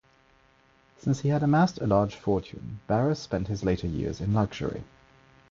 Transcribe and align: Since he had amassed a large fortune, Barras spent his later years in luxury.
Since 0.97 1.19
he 1.19 1.29
had 1.29 1.43
amassed 1.43 1.79
a 1.79 1.85
large 1.85 2.15
fortune, 2.15 2.79
Barras 2.87 3.19
spent 3.19 3.49
his 3.49 3.63
later 3.63 3.85
years 3.85 4.19
in 4.19 4.33
luxury. 4.33 4.83